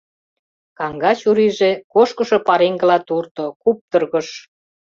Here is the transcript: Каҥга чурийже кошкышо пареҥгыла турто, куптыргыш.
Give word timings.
Каҥга 0.77 1.11
чурийже 1.19 1.71
кошкышо 1.93 2.37
пареҥгыла 2.47 2.97
турто, 3.07 3.45
куптыргыш. 3.61 4.27